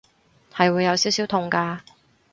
[0.51, 1.79] 係會有少少痛㗎